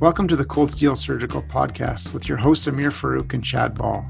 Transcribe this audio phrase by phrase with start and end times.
[0.00, 4.06] Welcome to the Cold Steel Surgical Podcast with your hosts Ameer Farooq and Chad Ball.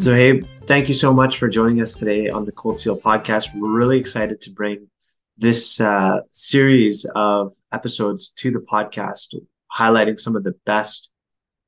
[0.00, 3.54] Zuhaib, thank you so much for joining us today on the Cold Steel podcast.
[3.54, 4.88] We're really excited to bring
[5.36, 9.34] this uh, series of episodes to the podcast,
[9.70, 11.12] highlighting some of the best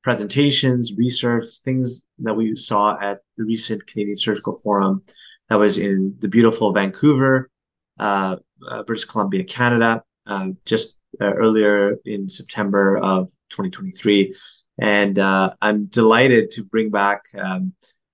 [0.03, 5.03] presentations, research, things that we saw at the recent Canadian Surgical Forum
[5.49, 7.51] that was in the beautiful Vancouver,
[7.99, 14.33] uh, uh, British Columbia, Canada, um, just uh, earlier in September of 2023.
[14.79, 17.73] And uh, I'm delighted to bring back um,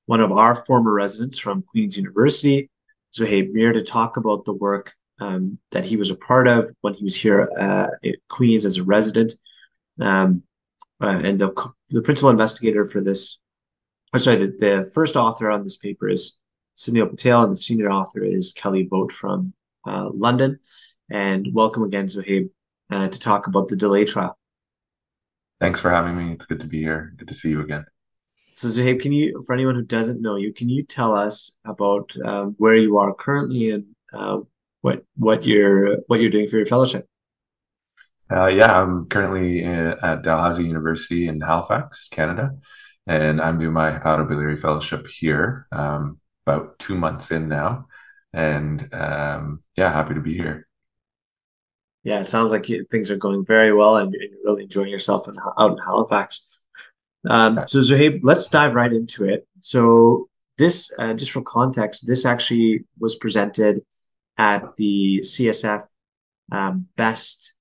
[0.09, 2.67] one of our former residents from Queen's University,
[3.15, 6.95] Zuhaib Mir, to talk about the work um, that he was a part of when
[6.95, 9.33] he was here uh, at Queen's as a resident.
[10.01, 10.41] Um,
[10.99, 11.51] uh, and the,
[11.89, 13.39] the principal investigator for this,
[14.11, 16.39] I'm sorry, the, the first author on this paper is
[16.75, 19.53] Sunil Patel, and the senior author is Kelly Vogt from
[19.85, 20.57] uh, London.
[21.11, 22.49] And welcome again, Zuhaib,
[22.89, 24.35] uh, to talk about the delay trial.
[25.59, 26.33] Thanks for having me.
[26.33, 27.13] It's good to be here.
[27.15, 27.85] Good to see you again.
[28.59, 32.11] So Zuhaib, can you, for anyone who doesn't know you, can you tell us about
[32.25, 34.39] um, where you are currently and uh,
[34.81, 37.07] what what you're what you're doing for your fellowship?
[38.29, 42.57] Uh, yeah, I'm currently at Dalhousie University in Halifax, Canada,
[43.07, 45.65] and I'm doing my hepatobiliary fellowship here.
[45.71, 47.87] Um, about two months in now,
[48.33, 50.67] and um, yeah, happy to be here.
[52.03, 55.35] Yeah, it sounds like things are going very well, and you're really enjoying yourself in,
[55.57, 56.58] out in Halifax.
[57.27, 59.47] Um, so Zuhaib, let's dive right into it.
[59.59, 63.81] So this, uh, just for context, this actually was presented
[64.37, 65.83] at the CSF
[66.51, 67.55] um, Best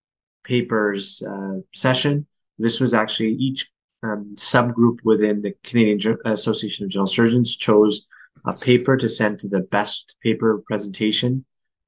[0.44, 2.26] Papers uh, session.
[2.58, 3.70] This was actually each
[4.02, 8.06] um, subgroup within the Canadian Association of General Surgeons chose
[8.46, 11.44] a paper to send to the best paper presentation.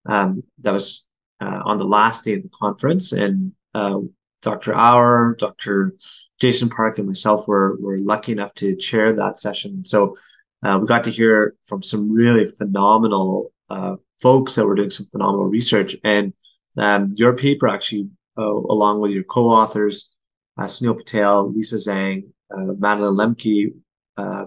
[0.07, 1.07] Um, that was
[1.41, 3.99] uh, on the last day of the conference, and uh,
[4.43, 4.75] Dr.
[4.75, 5.95] Auer, Dr.
[6.41, 9.85] Jason Park, and myself were, were lucky enough to chair that session.
[9.85, 10.17] So
[10.63, 15.07] uh, we got to hear from some really phenomenal uh, folks that were doing some
[15.07, 15.97] phenomenal research.
[16.03, 16.33] And
[16.77, 18.09] um, your paper actually,
[18.39, 20.11] uh, along with your co-authors,
[20.57, 22.25] uh, Sunil Patel, Lisa Zhang,
[22.55, 23.75] uh, Madeline Lemke,
[24.17, 24.47] uh,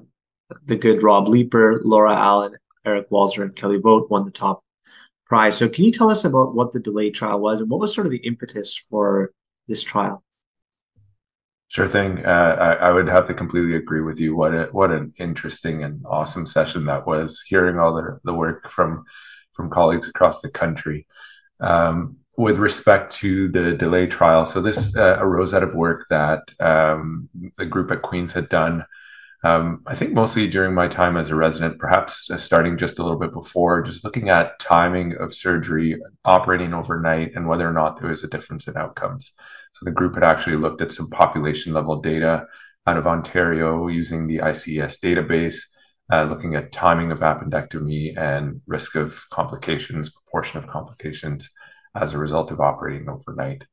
[0.66, 2.56] the good Rob Leeper, Laura Allen,
[2.86, 4.64] Eric Walser, and Kelly Vogt won the top
[5.25, 5.58] prize.
[5.58, 8.06] So can you tell us about what the delay trial was and what was sort
[8.06, 9.31] of the impetus for
[9.68, 10.22] this trial?
[11.73, 12.23] Sure thing.
[12.23, 14.35] Uh, I, I, would have to completely agree with you.
[14.35, 17.41] What a, what an interesting and awesome session that was.
[17.47, 19.06] Hearing all the, the work from
[19.53, 21.07] from colleagues across the country.
[21.59, 26.41] Um, with respect to the delay trial, so this uh, arose out of work that
[26.59, 28.85] um, the group at Queens had done
[29.44, 33.20] um, I think mostly during my time as a resident, perhaps starting just a little
[33.20, 38.12] bit before, just looking at timing of surgery, operating overnight, and whether or not there
[38.12, 39.34] was a difference in outcomes.
[39.74, 42.48] So the group had actually looked at some population level data
[42.88, 45.60] out of Ontario using the ICES database,
[46.12, 51.50] uh, looking at timing of appendectomy and risk of complications, proportion of complications
[51.96, 53.66] as a result of operating overnight.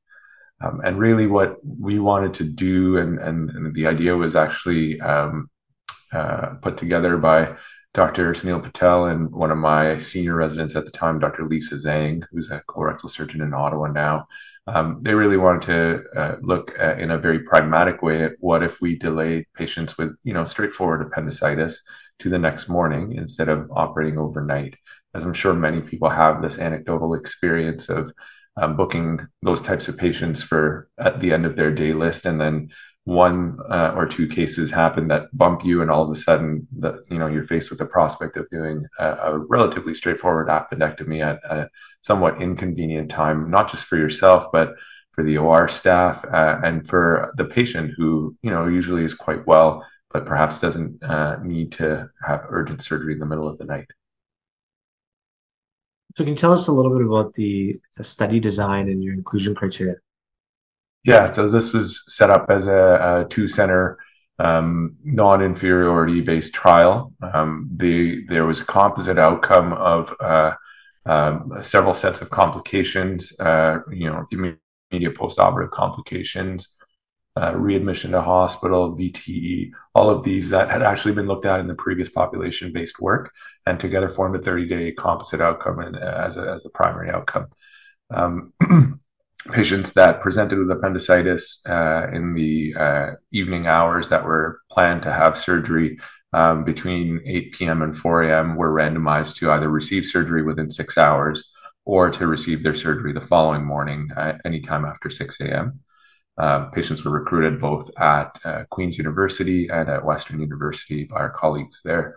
[0.62, 5.00] Um, and really, what we wanted to do, and, and, and the idea was actually
[5.00, 5.48] um,
[6.12, 7.56] uh, put together by
[7.92, 8.32] Dr.
[8.34, 11.48] Sunil Patel and one of my senior residents at the time, Dr.
[11.48, 14.28] Lisa Zhang, who's a colorectal surgeon in Ottawa now.
[14.66, 18.62] Um, they really wanted to uh, look at, in a very pragmatic way at what
[18.62, 21.82] if we delayed patients with, you know, straightforward appendicitis
[22.20, 24.76] to the next morning instead of operating overnight.
[25.12, 28.12] As I'm sure many people have this anecdotal experience of
[28.56, 32.40] um, booking those types of patients for at the end of their day list and
[32.40, 32.70] then
[33.10, 36.94] one uh, or two cases happen that bump you, and all of a sudden, that
[37.10, 41.40] you know you're faced with the prospect of doing a, a relatively straightforward appendectomy at
[41.44, 41.68] a
[42.00, 44.74] somewhat inconvenient time, not just for yourself, but
[45.10, 49.44] for the OR staff uh, and for the patient who you know usually is quite
[49.44, 53.64] well, but perhaps doesn't uh, need to have urgent surgery in the middle of the
[53.64, 53.90] night.
[56.16, 59.14] So, can you tell us a little bit about the, the study design and your
[59.14, 59.96] inclusion criteria?
[61.04, 63.98] Yeah, so this was set up as a, a two center
[64.38, 67.14] um, non inferiority based trial.
[67.22, 70.52] Um, the, there was a composite outcome of uh,
[71.06, 76.76] um, several sets of complications, uh, you know, immediate post operative complications,
[77.36, 81.66] uh, readmission to hospital, VTE, all of these that had actually been looked at in
[81.66, 83.32] the previous population based work
[83.66, 87.10] and together formed a 30 day composite outcome and, uh, as, a, as a primary
[87.10, 87.46] outcome.
[88.10, 88.52] Um,
[89.50, 95.12] patients that presented with appendicitis uh, in the uh, evening hours that were planned to
[95.12, 95.98] have surgery
[96.32, 97.82] um, between 8 p.m.
[97.82, 98.56] and 4 a.m.
[98.56, 101.50] were randomized to either receive surgery within six hours
[101.84, 105.80] or to receive their surgery the following morning, uh, anytime after 6 a.m.
[106.38, 111.30] Uh, patients were recruited both at uh, Queen's University and at Western University by our
[111.30, 112.16] colleagues there.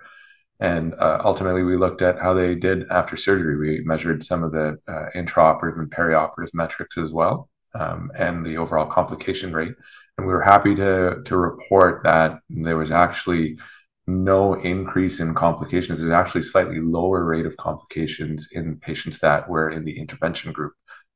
[0.60, 3.58] And uh, ultimately, we looked at how they did after surgery.
[3.58, 8.58] We measured some of the uh, intraoperative and perioperative metrics as well, um, and the
[8.58, 9.74] overall complication rate.
[10.18, 13.58] And we were happy to to report that there was actually
[14.06, 16.00] no increase in complications.
[16.00, 20.74] There's actually slightly lower rate of complications in patients that were in the intervention group,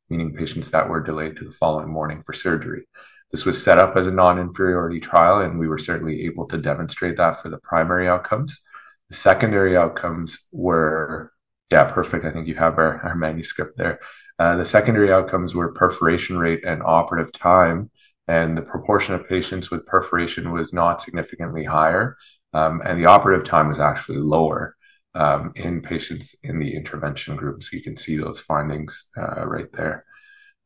[0.09, 2.87] meaning patients that were delayed to the following morning for surgery.
[3.31, 7.17] This was set up as a non-inferiority trial, and we were certainly able to demonstrate
[7.17, 8.61] that for the primary outcomes.
[9.09, 11.31] The secondary outcomes were,
[11.71, 12.25] yeah, perfect.
[12.25, 13.99] I think you have our, our manuscript there.
[14.39, 17.89] Uh, the secondary outcomes were perforation rate and operative time,
[18.27, 22.17] and the proportion of patients with perforation was not significantly higher
[22.53, 24.75] um, and the operative time was actually lower
[25.15, 27.63] um, in patients in the intervention group.
[27.63, 30.05] So you can see those findings uh, right there.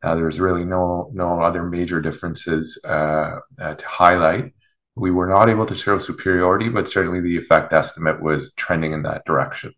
[0.03, 4.53] Uh, there's really no no other major differences uh, uh, to highlight.
[4.95, 9.03] We were not able to show superiority, but certainly the effect estimate was trending in
[9.03, 9.73] that direction.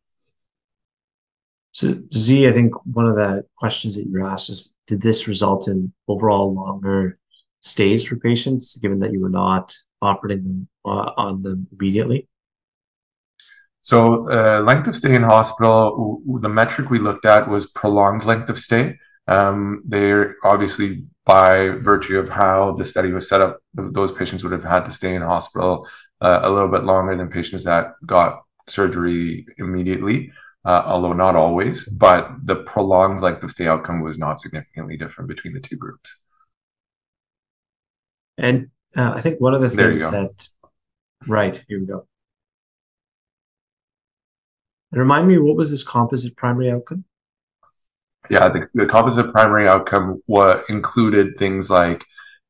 [1.71, 5.27] So, Z, I think one of the questions that you were asked is Did this
[5.27, 7.15] result in overall longer
[7.61, 12.27] stays for patients, given that you were not operating them uh, on them immediately?
[13.81, 18.49] So, uh, length of stay in hospital, the metric we looked at was prolonged length
[18.49, 18.99] of stay.
[19.27, 24.51] Um, they're obviously by virtue of how the study was set up, those patients would
[24.51, 25.87] have had to stay in hospital
[26.21, 30.31] uh, a little bit longer than patients that got surgery immediately,
[30.65, 31.85] uh, although not always.
[31.85, 36.15] But the prolonged length of stay outcome was not significantly different between the two groups.
[38.37, 40.49] And uh, I think one of the things that,
[41.27, 42.07] right, here we go.
[44.91, 47.05] And remind me, what was this composite primary outcome?
[48.29, 52.05] Yeah, the, the composite primary outcome what included things like,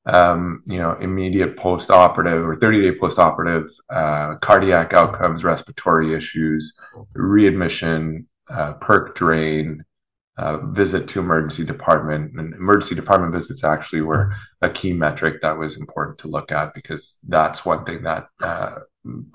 [0.05, 6.77] um, you know, immediate post-operative or 30-day post-operative uh, cardiac outcomes, respiratory issues,
[7.15, 9.83] readmission, uh, perc drain,
[10.37, 12.33] uh, visit to emergency department.
[12.37, 16.73] And emergency department visits actually were a key metric that was important to look at
[16.73, 18.75] because that's one thing that uh,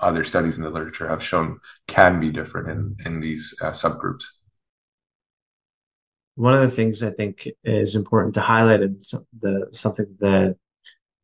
[0.00, 4.24] other studies in the literature have shown can be different in in these uh, subgroups
[6.38, 9.00] one of the things i think is important to highlight and
[9.40, 10.56] the something the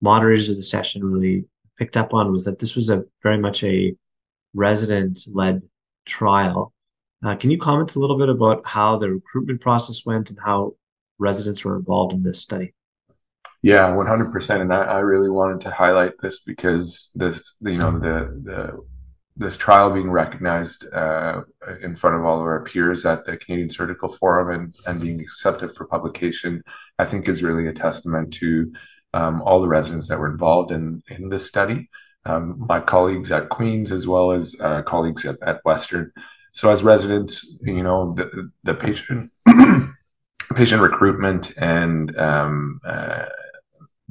[0.01, 1.45] moderators of the session really
[1.79, 3.95] picked up on was that this was a very much a
[4.55, 5.63] resident led
[6.05, 6.73] trial
[7.25, 10.75] uh, can you comment a little bit about how the recruitment process went and how
[11.19, 12.75] residents were involved in this study?
[13.63, 14.61] Yeah, one hundred percent.
[14.61, 18.85] And I, I, really wanted to highlight this because this, you know, the the
[19.37, 21.43] this trial being recognized uh,
[21.83, 25.21] in front of all of our peers at the Canadian Surgical Forum and and being
[25.21, 26.63] accepted for publication,
[26.99, 28.73] I think is really a testament to
[29.13, 31.91] um, all the residents that were involved in in this study.
[32.27, 36.13] Um, my colleagues at Queens as well as uh, colleagues at, at Western
[36.55, 39.31] so as residents, you know, the, the patient
[40.55, 43.27] patient recruitment and um, uh,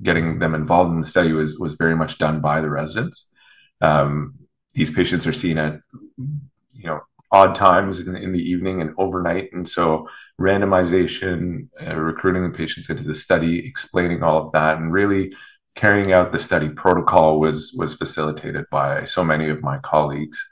[0.02, 3.32] getting them involved in the study was was very much done by the residents.
[3.80, 4.36] Um,
[4.74, 5.80] these patients are seen at
[6.18, 7.02] you know
[7.32, 10.08] odd times in, in, the evening and overnight, and so
[10.40, 15.34] randomization, uh, recruiting the patients into the study, explaining all of that, and really
[15.76, 20.44] carrying out the study protocol was was facilitated by so many of my colleagues.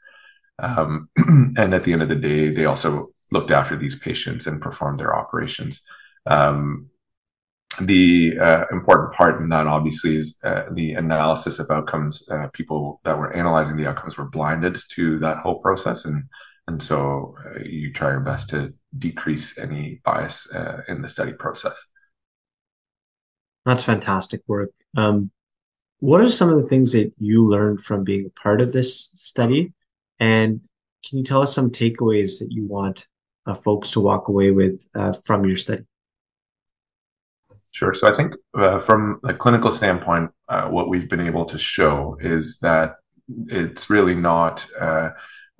[0.59, 1.09] Um,
[1.57, 4.99] and at the end of the day, they also looked after these patients and performed
[4.99, 5.81] their operations.
[6.25, 6.90] Um,
[7.79, 12.29] the uh, important part in that obviously is uh, the analysis of outcomes.
[12.29, 16.23] Uh, people that were analyzing the outcomes were blinded to that whole process, and
[16.67, 21.33] and so uh, you try your best to decrease any bias uh, in the study
[21.33, 21.85] process.
[23.65, 24.71] That's fantastic work.
[24.97, 25.31] Um,
[25.99, 29.11] what are some of the things that you learned from being a part of this
[29.13, 29.71] study
[30.19, 30.67] and
[31.07, 33.07] can you tell us some takeaways that you want
[33.45, 34.83] uh, folks to walk away with
[35.23, 35.83] from your study?
[37.71, 37.93] Sure.
[37.93, 42.17] So I think uh, from a clinical standpoint, uh, what we've been able to show
[42.19, 42.95] is that
[43.47, 45.11] it's really not uh,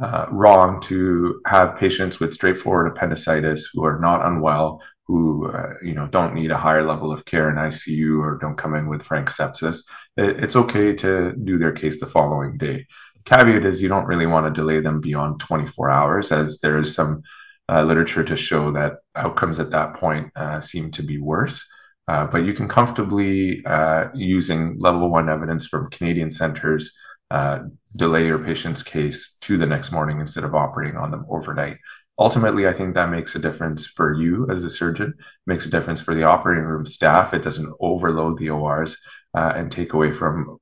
[0.01, 5.51] uh, wrong to have patients with straightforward appendicitis who are not unwell, who
[5.81, 8.87] you know don't need a higher level of care in ICU or don't come in
[8.87, 9.83] with frank sepsis.
[10.17, 12.85] it, it's okay to do their case the following day.
[13.25, 16.93] Caveat is you don't really want to delay them beyond 24 hours, as there is
[16.93, 17.21] some
[17.69, 21.65] uh, literature to show that outcomes at that point uh, seem to be worse.
[22.11, 26.91] Uh, but you can comfortably, uh, using level one evidence from Canadian centers,
[27.37, 27.59] uh,
[27.95, 31.77] delay your patient's case to the next morning instead of operating on them overnight.
[32.19, 35.13] Ultimately, I think that makes a difference for you as a surgeon,
[35.47, 37.33] makes a difference for the operating room staff.
[37.33, 38.97] It doesn't overload the ORs
[39.33, 40.57] uh, and take away from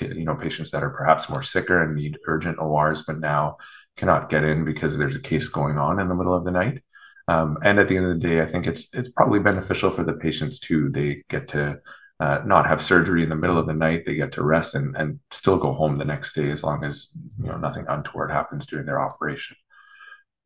[0.00, 3.58] you know patients that are perhaps more sicker and need urgent ORs, but now
[3.96, 6.82] cannot get in because there's a case going on in the middle of the night.
[7.30, 10.02] Um, and at the end of the day, I think it's it's probably beneficial for
[10.02, 10.90] the patients too.
[10.90, 11.80] They get to
[12.18, 14.02] uh, not have surgery in the middle of the night.
[14.04, 17.12] They get to rest and, and still go home the next day as long as
[17.40, 19.56] you know nothing untoward happens during their operation.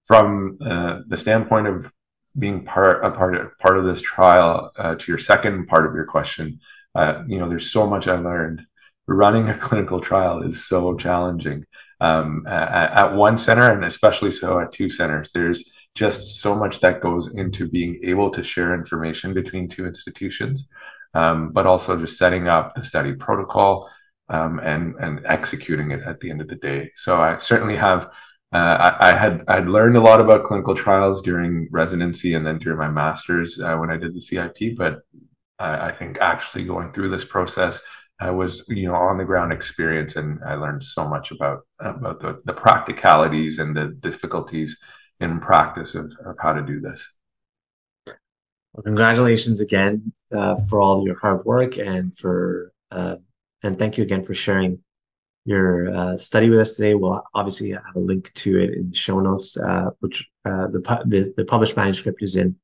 [0.05, 1.91] From uh, the standpoint of
[2.39, 5.95] being part a part of, part of this trial, uh, to your second part of
[5.95, 6.61] your question,
[6.95, 8.61] uh, you know, there's so much I learned.
[9.07, 11.65] Running a clinical trial is so challenging.
[12.01, 16.81] Um, at, at one center, and especially so at two centers, there's just so much
[16.81, 20.69] that goes into being able to share information between two institutions,
[21.15, 23.89] um, but also just setting up the study protocol
[24.29, 26.91] um, and and executing it at the end of the day.
[26.97, 28.11] So I certainly have.
[28.53, 32.59] Uh, I, I, had I'd learned a lot about clinical trials during residency and then
[32.59, 35.01] during my master's uh, when I did the CIP, but
[35.59, 37.83] I, I, think actually going through this process
[38.21, 42.21] I was you know on the ground experience and I learned so much about about
[42.21, 44.81] the, the practicalities and the difficulties
[45.21, 47.13] in practice of, of how to do this.
[48.73, 53.17] Well, congratulations again uh, for all your hard work and for uh,
[53.63, 54.79] and thank you again for sharing
[55.45, 56.95] your uh, study with us today.
[56.95, 60.81] We'll obviously have a link to it in the show notes, uh, which uh, the,
[61.07, 62.57] the, the published manuscript is in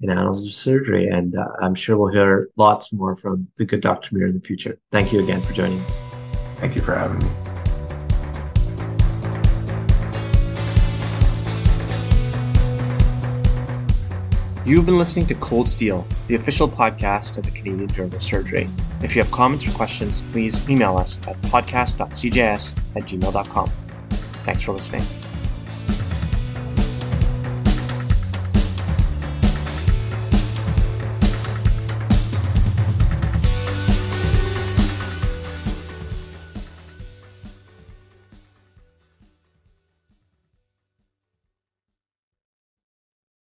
[0.00, 3.80] in Annals of Surgery, and uh, I'm sure we'll hear lots more from the good
[3.80, 4.14] Dr.
[4.14, 4.78] Mir in the future.
[4.92, 6.02] Thank you again for joining us.
[6.56, 7.30] Thank you for having me.
[14.64, 18.68] You've been listening to Cold Steel, the official podcast of the Canadian Journal of Surgery.
[19.02, 23.70] If you have comments or questions, please email us at podcast.cjs at gmail.com.
[24.44, 25.27] Thanks for listening.